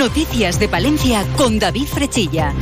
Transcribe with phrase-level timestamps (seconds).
[0.00, 2.54] Noticias de Palencia con David Frechilla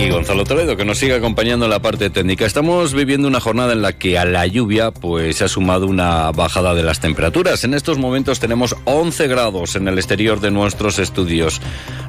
[0.00, 2.46] y Gonzalo Toledo, que nos sigue acompañando en la parte técnica.
[2.46, 6.30] Estamos viviendo una jornada en la que a la lluvia pues se ha sumado una
[6.30, 7.64] bajada de las temperaturas.
[7.64, 11.60] En estos momentos tenemos 11 grados en el exterior de nuestros estudios.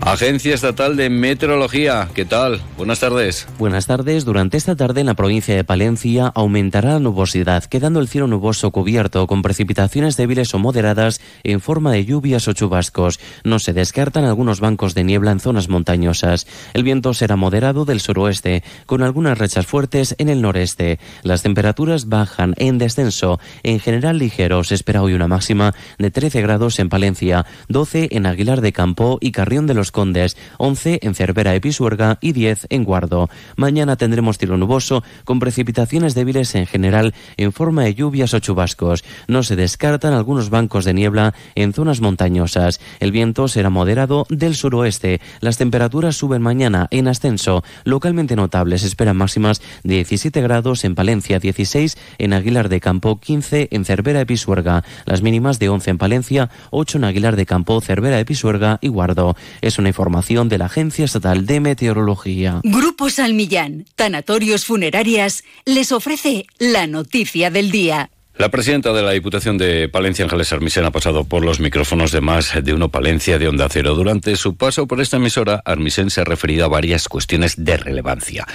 [0.02, 2.62] Agencia Estatal de Meteorología, ¿qué tal?
[2.78, 3.48] Buenas tardes.
[3.58, 4.24] Buenas tardes.
[4.24, 8.72] Durante esta tarde en la provincia de Palencia aumentará la nubosidad, quedando el cielo nuboso
[8.72, 13.20] cubierto con precipitaciones débiles o moderadas en forma de lluvias o chubascos.
[13.44, 16.46] No se descartan algunos bancos de niebla en zonas montañosas.
[16.74, 21.00] El viento será moderado del suroeste, con algunas rachas fuertes en el noreste.
[21.24, 24.64] Las temperaturas bajan en descenso, en general ligero.
[24.64, 29.18] Se espera hoy una máxima de 13 grados en Palencia, 12 en Aguilar de Campo
[29.22, 33.30] y Carrión de los Condes, 11 en Cervera y Pisuerga y 10 en Guardo.
[33.56, 39.04] Mañana tendremos cielo nuboso, con precipitaciones débiles en general en forma de lluvias o chubascos.
[39.28, 42.80] No se descartan algunos bancos de niebla en zonas montañosas.
[43.00, 45.22] El viento será moderado del suroeste.
[45.40, 48.84] Las temperaturas suben mañana en ascenso localmente notables.
[48.84, 54.20] esperan máximas de 17 grados en Palencia, 16 en Aguilar de Campo, 15 en Cervera
[54.20, 54.84] de Pisuerga.
[55.06, 58.88] Las mínimas de 11 en Palencia, 8 en Aguilar de Campo, Cervera de Pisuerga y
[58.88, 59.36] Guardo.
[59.62, 62.62] Es una información de la Agencia Estatal de Meteorología.
[62.64, 68.10] Grupo Salmillán, Tanatorios Funerarias, les ofrece la noticia del día.
[68.40, 72.22] La presidenta de la Diputación de Palencia, Ángeles Armisen, ha pasado por los micrófonos de
[72.22, 73.96] más de uno Palencia de Onda Cero.
[73.96, 78.48] Durante su paso por esta emisora, Armisen se ha referido a varias cuestiones de relevancia.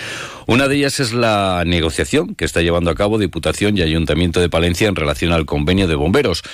[0.46, 4.48] Una de ellas es la negociación que está llevando a cabo Diputación y Ayuntamiento de
[4.48, 6.44] Palencia en relación al convenio de bomberos.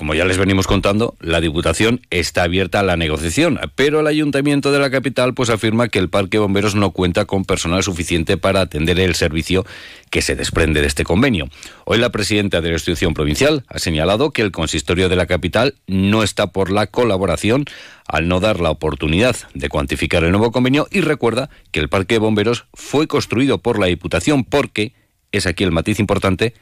[0.00, 4.72] Como ya les venimos contando, la Diputación está abierta a la negociación, pero el Ayuntamiento
[4.72, 8.62] de la capital pues afirma que el Parque Bomberos no cuenta con personal suficiente para
[8.62, 9.66] atender el servicio
[10.08, 11.50] que se desprende de este convenio.
[11.84, 15.74] Hoy la presidenta de la institución provincial ha señalado que el consistorio de la capital
[15.86, 17.66] no está por la colaboración
[18.08, 22.16] al no dar la oportunidad de cuantificar el nuevo convenio y recuerda que el Parque
[22.16, 24.94] Bomberos fue construido por la Diputación porque,
[25.30, 26.54] es aquí el matiz importante,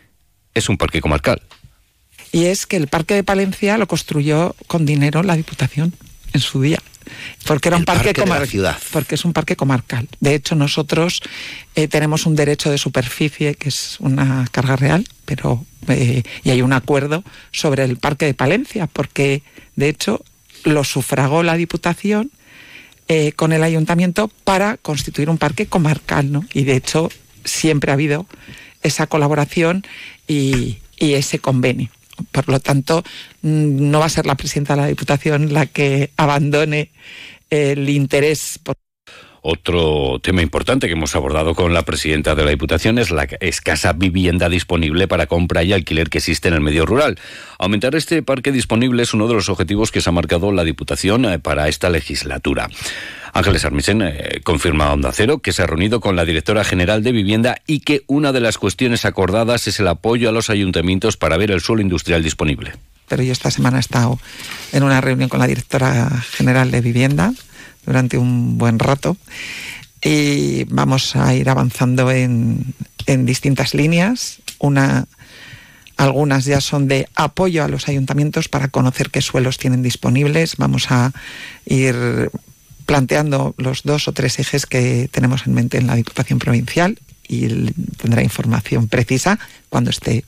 [0.54, 1.40] es un parque comarcal
[2.32, 5.94] y es que el Parque de Palencia lo construyó con dinero la Diputación
[6.32, 6.78] en su día.
[7.46, 8.76] Porque era un parque, comarcal.
[8.92, 10.08] Porque es un parque comarcal.
[10.20, 11.22] De hecho, nosotros
[11.74, 16.60] eh, tenemos un derecho de superficie que es una carga real, pero eh, y hay
[16.60, 19.42] un acuerdo sobre el parque de Palencia, porque
[19.76, 20.22] de hecho
[20.64, 22.30] lo sufragó la Diputación
[23.08, 26.44] eh, con el ayuntamiento para constituir un parque comarcal, ¿no?
[26.52, 27.08] Y de hecho
[27.44, 28.26] siempre ha habido
[28.82, 29.86] esa colaboración
[30.26, 31.88] y ese convenio.
[32.32, 33.04] Por lo tanto,
[33.42, 36.90] mm, no va a ser la presidenta de la Diputación la que abandone
[37.50, 38.76] el interés por
[39.50, 43.94] otro tema importante que hemos abordado con la presidenta de la Diputación es la escasa
[43.94, 47.18] vivienda disponible para compra y alquiler que existe en el medio rural.
[47.58, 51.24] Aumentar este parque disponible es uno de los objetivos que se ha marcado la Diputación
[51.24, 52.68] eh, para esta legislatura.
[53.32, 57.02] Ángeles Armisen eh, confirma a Onda Cero que se ha reunido con la directora general
[57.02, 61.16] de Vivienda y que una de las cuestiones acordadas es el apoyo a los ayuntamientos
[61.16, 62.72] para ver el suelo industrial disponible.
[63.08, 64.18] Pero yo esta semana he estado
[64.72, 67.32] en una reunión con la directora general de Vivienda
[67.88, 69.16] durante un buen rato
[70.02, 72.74] y vamos a ir avanzando en,
[73.06, 74.40] en distintas líneas.
[74.58, 75.06] Una,
[75.96, 80.56] algunas ya son de apoyo a los ayuntamientos para conocer qué suelos tienen disponibles.
[80.56, 81.12] Vamos a
[81.64, 82.30] ir
[82.84, 87.72] planteando los dos o tres ejes que tenemos en mente en la Diputación Provincial y
[87.96, 89.38] tendrá información precisa
[89.70, 90.24] cuando esté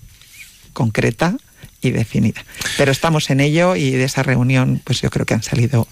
[0.73, 1.37] concreta
[1.83, 2.43] y definida.
[2.77, 5.87] Pero estamos en ello y de esa reunión pues yo creo que han salido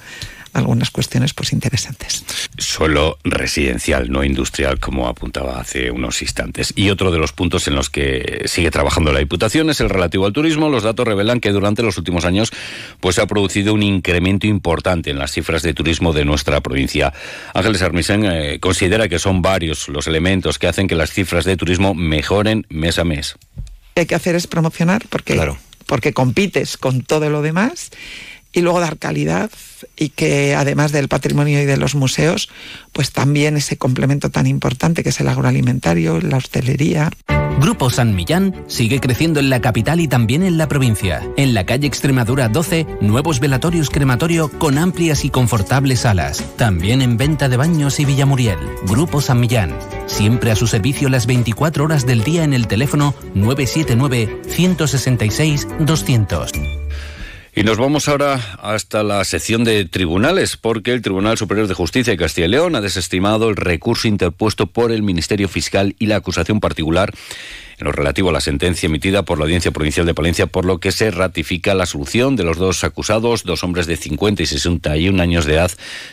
[0.58, 2.24] algunas cuestiones pues interesantes.
[2.56, 6.72] Suelo residencial, no industrial, como apuntaba hace unos instantes.
[6.76, 10.26] Y otro de los puntos en los que sigue trabajando la Diputación es el relativo
[10.26, 10.68] al turismo.
[10.68, 12.52] Los datos revelan que durante los últimos años
[13.00, 17.12] pues se ha producido un incremento importante en las cifras de turismo de nuestra provincia.
[17.54, 21.56] Ángeles Armisen eh, considera que son varios los elementos que hacen que las cifras de
[21.56, 23.36] turismo mejoren mes a mes.
[23.56, 23.62] Lo
[23.94, 25.40] que hay que hacer es promocionar porque,
[25.86, 27.90] porque compites con todo lo demás
[28.58, 29.50] y luego dar calidad
[29.96, 32.48] y que además del patrimonio y de los museos,
[32.92, 37.10] pues también ese complemento tan importante que es el agroalimentario, la hostelería.
[37.60, 41.22] Grupo San Millán sigue creciendo en la capital y también en la provincia.
[41.36, 46.44] En la calle Extremadura 12, nuevos velatorios crematorio con amplias y confortables salas.
[46.56, 48.58] También en venta de baños y Villamuriel.
[48.86, 49.76] Grupo San Millán.
[50.06, 56.52] Siempre a su servicio las 24 horas del día en el teléfono 979 166 200.
[57.58, 62.12] Y nos vamos ahora hasta la sección de tribunales, porque el Tribunal Superior de Justicia
[62.12, 66.14] de Castilla y León ha desestimado el recurso interpuesto por el Ministerio Fiscal y la
[66.14, 67.12] acusación particular
[67.78, 70.78] en lo relativo a la sentencia emitida por la Audiencia Provincial de Palencia, por lo
[70.78, 75.22] que se ratifica la solución de los dos acusados, dos hombres de 50 y 61
[75.22, 75.70] años de edad,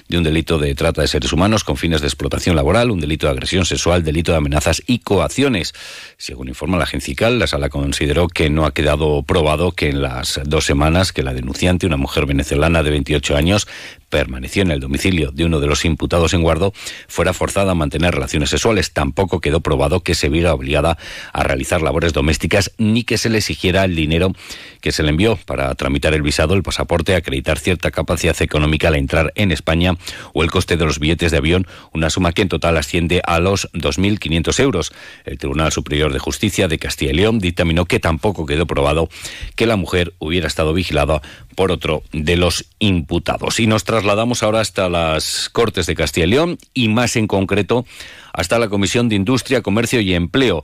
[0.10, 3.28] de un delito de trata de seres humanos con fines de explotación laboral, un delito
[3.28, 5.74] de agresión sexual, delito de amenazas y coacciones.
[6.18, 10.40] Según informa la agencia la sala consideró que no ha quedado probado que en las
[10.46, 13.68] dos semanas que la denunciante, una mujer venezolana de 28 años,
[14.16, 16.72] permaneció en el domicilio de uno de los imputados en guardo,
[17.10, 18.94] fuera forzada a mantener relaciones sexuales.
[18.94, 20.98] Tampoco quedó probado que se viera obligada
[21.34, 24.32] a realizar labores domésticas ni que se le exigiera el dinero
[24.80, 28.96] que se le envió para tramitar el visado, el pasaporte, acreditar cierta capacidad económica al
[28.96, 29.98] entrar en España
[30.32, 33.42] o el coste de los billetes de avión, una suma que en total asciende a
[33.42, 34.94] los 2.500 euros.
[35.26, 39.10] El Tribunal Superior de Justicia de Castilla y León dictaminó que tampoco quedó probado
[39.56, 41.22] que la mujer hubiera estado vigilada
[41.56, 43.60] por otro de los imputados.
[43.60, 44.05] Y nos trasladamos
[44.44, 47.86] ahora hasta las Cortes de Castilla y León y más en concreto
[48.34, 50.64] hasta la Comisión de Industria, Comercio y Empleo.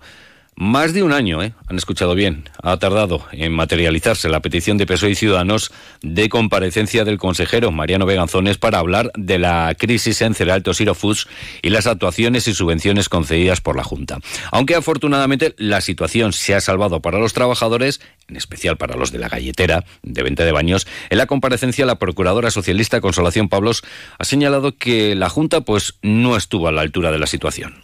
[0.62, 1.53] Más de un año, ¿eh?
[1.68, 5.71] han escuchado bien, ha tardado en materializarse la petición de PSOE y Ciudadanos
[6.03, 11.27] de comparecencia del consejero Mariano Veganzones para hablar de la crisis en Cereal Tosiro Foods
[11.63, 14.19] y las actuaciones y subvenciones concedidas por la Junta.
[14.51, 19.18] Aunque afortunadamente la situación se ha salvado para los trabajadores, en especial para los de
[19.18, 23.81] la galletera de venta de baños, en la comparecencia la procuradora socialista Consolación Pablos
[24.19, 27.83] ha señalado que la Junta pues no estuvo a la altura de la situación.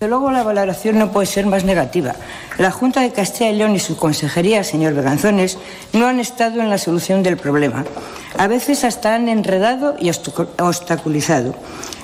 [0.00, 2.14] Desde luego la valoración no puede ser más negativa.
[2.56, 5.58] La Junta de Castilla y León y su consejería, señor Beganzones,
[5.92, 7.84] no han estado en la solución del problema.
[8.38, 10.10] A veces hasta han enredado y
[10.58, 11.54] obstaculizado.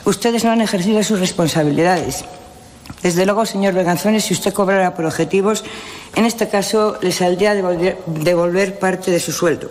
[0.05, 2.27] Ustedes no han ejercido sus responsabilidades.
[3.03, 5.65] Desde luego, señor Beganzones, si usted cobrara por objetivos,
[6.17, 9.71] en este caso le saldría devolver, devolver parte de su sueldo.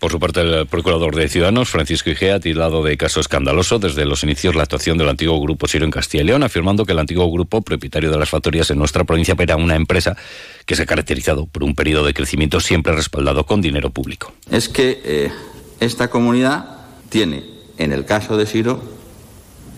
[0.00, 4.06] Por su parte, el procurador de Ciudadanos, Francisco Igea, ha tildado de caso escandaloso desde
[4.06, 6.98] los inicios la actuación del antiguo Grupo Siro en Castilla y León, afirmando que el
[6.98, 10.16] antiguo grupo, propietario de las factorías en nuestra provincia, era una empresa
[10.64, 14.32] que se ha caracterizado por un periodo de crecimiento siempre respaldado con dinero público.
[14.50, 15.32] Es que eh,
[15.80, 16.78] esta comunidad
[17.10, 17.44] tiene,
[17.76, 18.82] en el caso de Siro,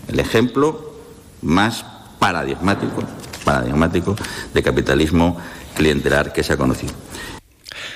[0.07, 0.95] el ejemplo
[1.41, 1.85] más
[2.19, 3.03] paradigmático,
[3.43, 4.15] paradigmático
[4.53, 5.37] de capitalismo
[5.75, 6.93] clientelar que se ha conocido.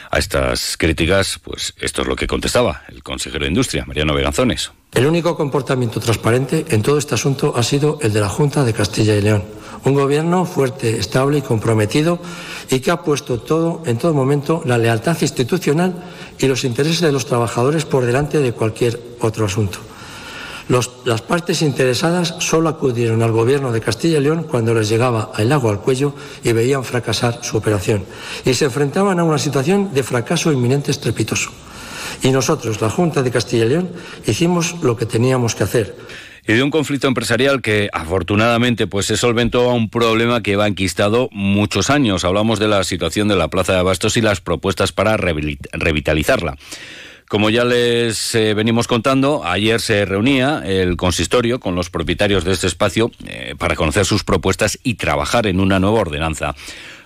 [0.10, 4.72] A estas críticas, pues esto es lo que contestaba el consejero de Industria, Mariano Veganzones.
[4.94, 8.74] El único comportamiento transparente en todo este asunto ha sido el de la Junta de
[8.74, 9.44] Castilla y León.
[9.84, 12.20] Un gobierno fuerte, estable y comprometido
[12.70, 16.04] y que ha puesto todo, en todo momento, la lealtad institucional
[16.40, 19.80] y los intereses de los trabajadores por delante de cualquier otro asunto
[20.70, 25.52] las partes interesadas solo acudieron al gobierno de Castilla y León cuando les llegaba el
[25.52, 28.04] agua al cuello y veían fracasar su operación.
[28.46, 31.52] Y se enfrentaban a una situación de fracaso inminente estrepitoso.
[32.22, 33.90] Y nosotros, la Junta de Castilla y León,
[34.26, 35.96] hicimos lo que teníamos que hacer.
[36.48, 40.68] Y de un conflicto empresarial que afortunadamente pues se solventó a un problema que va
[40.68, 42.24] enquistado muchos años.
[42.24, 46.56] Hablamos de la situación de la Plaza de Abastos y las propuestas para revitalizarla.
[47.28, 52.54] Como ya les eh, venimos contando, ayer se reunía el consistorio con los propietarios de
[52.54, 56.56] este espacio eh, para conocer sus propuestas y trabajar en una nueva ordenanza.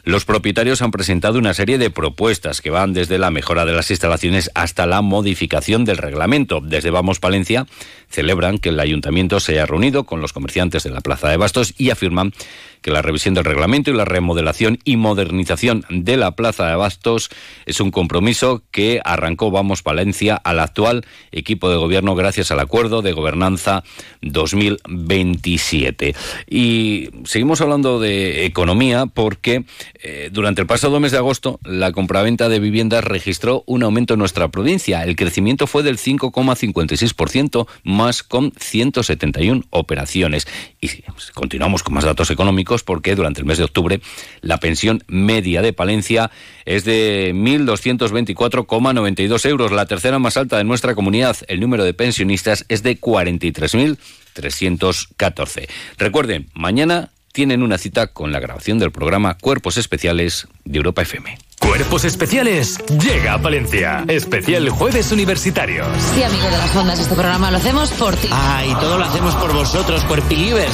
[0.03, 3.89] Los propietarios han presentado una serie de propuestas que van desde la mejora de las
[3.89, 6.59] instalaciones hasta la modificación del reglamento.
[6.59, 7.65] Desde Vamos Palencia
[8.07, 11.73] celebran que el ayuntamiento se haya reunido con los comerciantes de la Plaza de Bastos
[11.77, 12.33] y afirman
[12.81, 17.29] que la revisión del reglamento y la remodelación y modernización de la Plaza de Bastos
[17.65, 23.01] es un compromiso que arrancó Vamos Palencia al actual equipo de gobierno gracias al acuerdo
[23.01, 23.83] de gobernanza
[24.21, 26.15] 2027.
[26.49, 29.63] Y seguimos hablando de economía porque
[30.01, 34.19] eh, durante el pasado mes de agosto la compraventa de viviendas registró un aumento en
[34.19, 35.03] nuestra provincia.
[35.03, 40.47] El crecimiento fue del 5,56%, más con 171 operaciones.
[40.79, 40.89] Y
[41.33, 43.99] continuamos con más datos económicos porque durante el mes de octubre
[44.41, 46.31] la pensión media de Palencia
[46.65, 51.35] es de 1.224,92 euros, la tercera más alta de nuestra comunidad.
[51.47, 55.67] El número de pensionistas es de 43.314.
[55.97, 61.37] Recuerden, mañana tienen una cita con la grabación del programa Cuerpos Especiales de Europa FM.
[61.71, 64.03] Cuerpos Especiales llega a Valencia.
[64.09, 65.87] Especial Jueves Universitarios.
[66.13, 68.27] Sí, amigo de las ondas, este programa lo hacemos por ti.
[68.29, 70.69] Ah, y todo lo hacemos por vosotros, Cuerpilivers.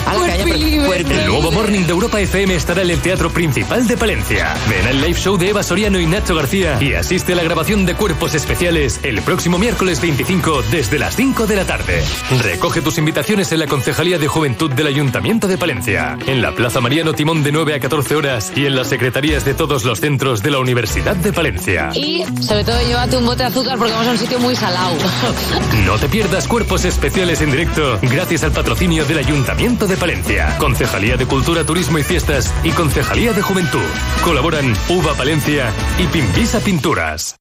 [1.08, 4.56] El nuevo Morning de Europa FM estará en el Teatro Principal de Palencia.
[4.68, 7.86] Ven al live show de Eva Soriano y Nacho García y asiste a la grabación
[7.86, 12.04] de Cuerpos Especiales el próximo miércoles 25 desde las 5 de la tarde.
[12.42, 16.82] Recoge tus invitaciones en la Concejalía de Juventud del Ayuntamiento de Palencia, en la Plaza
[16.82, 20.42] Mariano Timón de 9 a 14 horas y en las secretarías de todos los centros
[20.42, 21.89] de la Universidad Universidad de Palencia.
[21.94, 24.96] Y sobre todo llévate un bote de azúcar porque vamos a un sitio muy salado.
[25.86, 31.17] No te pierdas cuerpos especiales en directo gracias al patrocinio del Ayuntamiento de Palencia, Concejalía
[31.17, 33.84] de Cultura, Turismo y Fiestas y Concejalía de Juventud.
[34.24, 37.36] Colaboran Uva Palencia y Pimpisa Pinturas.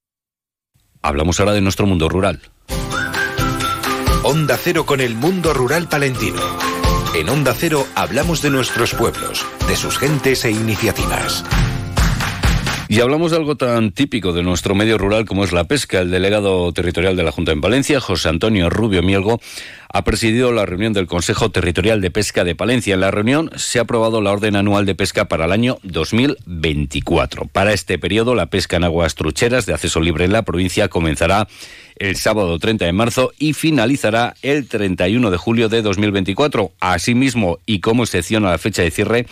[1.03, 2.41] Hablamos ahora de nuestro mundo rural.
[4.25, 6.43] Onda Cero con el mundo rural palentino.
[7.15, 11.45] En Onda Cero hablamos de nuestros pueblos, de sus gentes e iniciativas.
[12.89, 16.01] Y hablamos de algo tan típico de nuestro medio rural como es la pesca.
[16.01, 19.41] El delegado territorial de la Junta en Palencia, José Antonio Rubio Mielgo,
[19.93, 22.95] ha presidido la reunión del Consejo Territorial de Pesca de Palencia.
[22.95, 27.47] En la reunión se ha aprobado la orden anual de pesca para el año 2024.
[27.47, 31.49] Para este periodo, la pesca en aguas trucheras de acceso libre en la provincia comenzará
[31.97, 36.71] el sábado 30 de marzo y finalizará el 31 de julio de 2024.
[36.79, 39.27] Asimismo, y como excepción a la fecha de cierre,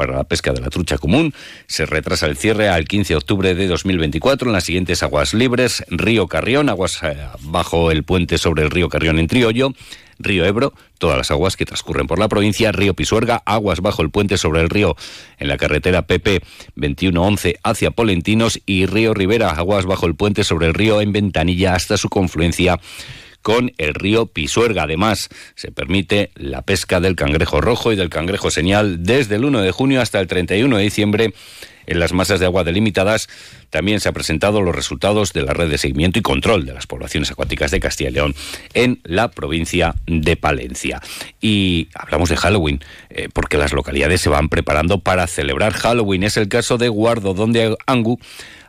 [0.00, 1.34] para la pesca de la trucha común.
[1.66, 5.84] Se retrasa el cierre al 15 de octubre de 2024 en las siguientes aguas libres,
[5.88, 9.74] Río Carrión, aguas eh, bajo el puente sobre el río Carrión en Triollo,
[10.18, 14.08] Río Ebro, todas las aguas que transcurren por la provincia, Río Pisuerga, aguas bajo el
[14.08, 14.96] puente sobre el río
[15.38, 16.40] en la carretera PP
[16.76, 18.58] 2111 hacia Polentinos.
[18.64, 22.80] Y Río Rivera, aguas bajo el puente sobre el río en Ventanilla hasta su confluencia
[23.42, 24.84] con el río Pisuerga.
[24.84, 29.62] Además, se permite la pesca del cangrejo rojo y del cangrejo señal desde el 1
[29.62, 31.34] de junio hasta el 31 de diciembre
[31.90, 33.28] en las masas de agua delimitadas.
[33.68, 36.86] También se han presentado los resultados de la red de seguimiento y control de las
[36.86, 38.34] poblaciones acuáticas de Castilla y León
[38.74, 41.02] en la provincia de Palencia.
[41.40, 42.80] Y hablamos de Halloween,
[43.10, 46.22] eh, porque las localidades se van preparando para celebrar Halloween.
[46.22, 48.18] Es el caso de Guardo, donde Angu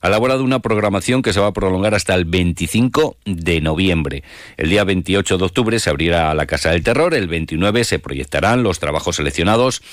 [0.02, 4.24] ha elaborado una programación que se va a prolongar hasta el 25 de noviembre.
[4.58, 8.64] El día 28 de octubre se abrirá la Casa del Terror, el 29 se proyectarán
[8.64, 9.84] los trabajos seleccionados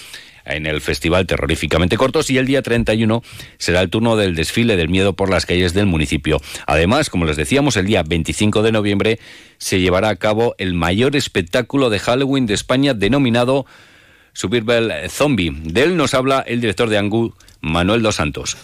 [0.49, 3.23] en el Festival Terroríficamente Cortos y el día 31
[3.59, 6.41] será el turno del desfile del miedo por las calles del municipio.
[6.67, 9.19] Además, como les decíamos, el día 25 de noviembre
[9.59, 13.67] se llevará a cabo el mayor espectáculo de Halloween de España denominado
[14.33, 15.53] Suburban Zombie.
[15.63, 18.57] De él nos habla el director de Angu, Manuel Dos Santos.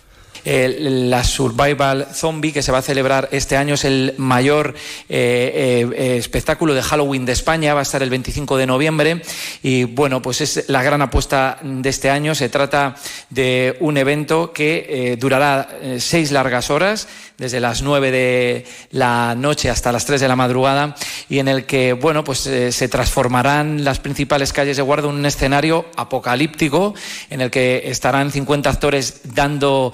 [0.45, 4.75] Eh, la Survival Zombie que se va a celebrar este año es el mayor
[5.09, 9.23] eh, eh, espectáculo de Halloween de España, va a estar el 25 de noviembre
[9.63, 12.35] y bueno, pues es la gran apuesta de este año.
[12.35, 12.97] Se trata
[13.31, 17.09] de un evento que durará seis largas horas
[17.39, 20.95] desde las 9 de la noche hasta las 3 de la madrugada
[21.29, 25.27] y en el que, bueno, pues se transformarán las principales calles de Guardo en un
[25.27, 26.95] escenario apocalíptico
[27.31, 29.93] en el que estarán 50 actores dando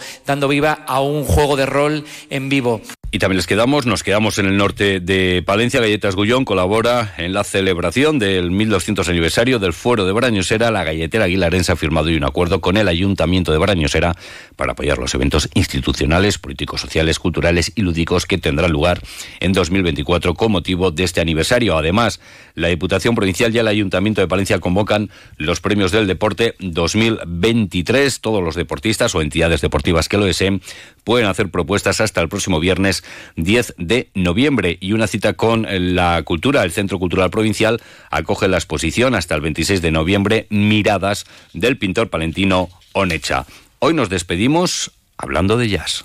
[0.48, 2.80] viva a un juego de rol en vivo.
[3.12, 5.80] Y también les quedamos, nos quedamos en el norte de Palencia.
[5.80, 10.70] Galletas Gullón colabora en la celebración del 1200 aniversario del Fuero de Brañosera.
[10.70, 14.14] La galletera aguilarense ha firmado un acuerdo con el Ayuntamiento de Brañosera
[14.54, 19.00] para apoyar los eventos institucionales, políticos, sociales, culturales y lúdicos que tendrán lugar
[19.40, 21.76] en 2024 con motivo de este aniversario.
[21.76, 22.20] Además,
[22.54, 28.20] la Diputación Provincial y el Ayuntamiento de Palencia convocan los premios del deporte 2023.
[28.20, 30.62] Todos los deportistas o entidades deportivas que lo deseen
[31.02, 32.99] pueden hacer propuestas hasta el próximo viernes
[33.36, 36.64] 10 de noviembre y una cita con la cultura.
[36.64, 37.80] El Centro Cultural Provincial
[38.10, 43.46] acoge la exposición hasta el 26 de noviembre Miradas del pintor palentino Onecha.
[43.78, 46.04] Hoy nos despedimos hablando de jazz.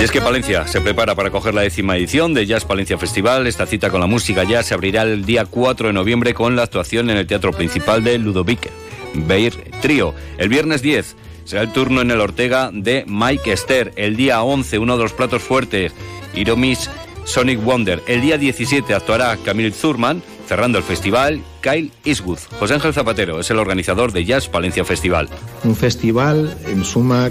[0.00, 3.48] Y es que Palencia se prepara para coger la décima edición de Jazz Palencia Festival.
[3.48, 6.62] Esta cita con la música jazz se abrirá el día 4 de noviembre con la
[6.62, 8.70] actuación en el Teatro Principal de Ludovic
[9.14, 10.14] Beir Trío.
[10.38, 11.16] El viernes 10
[11.48, 13.94] será el turno en el Ortega de Mike Esther.
[13.96, 15.92] El día 11, uno de los platos fuertes,
[16.34, 16.90] Iromis
[17.24, 18.02] Sonic Wonder.
[18.06, 22.38] El día 17 actuará Camille Zurman, cerrando el festival, Kyle Eastwood.
[22.58, 25.30] José Ángel Zapatero es el organizador de Jazz Palencia Festival.
[25.64, 27.30] Un festival, en suma,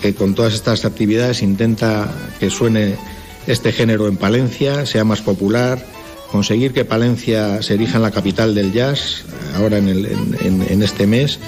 [0.00, 2.96] que con todas estas actividades intenta que suene
[3.46, 5.86] este género en Palencia, sea más popular,
[6.32, 11.38] conseguir que Palencia se erija en la capital del jazz, ahora en, en este mes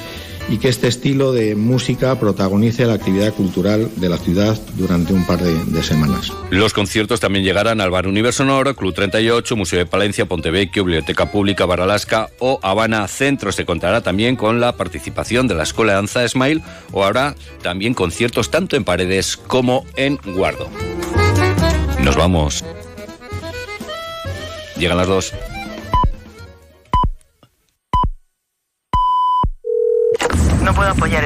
[0.48, 5.24] y que este estilo de música protagonice la actividad cultural de la ciudad durante un
[5.26, 6.32] par de, semanas.
[6.50, 11.30] Los conciertos también llegarán al Bar Universo Noro, Club 38, Museo de Palencia, Pontevecchio, Biblioteca
[11.30, 13.52] Pública Baralaska o Habana Centro.
[13.52, 18.50] Se contará también con la participación de la Escuela Danza Smile o habrá también conciertos
[18.50, 20.68] tanto en Paredes como en Guardo.
[22.02, 22.64] Nos vamos.
[24.76, 25.32] Llegan las dos.
[30.84, 31.22] Puedo apoyar